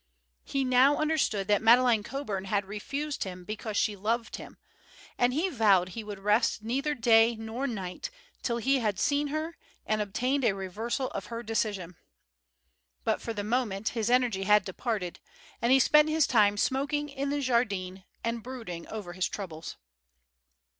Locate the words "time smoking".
16.25-17.07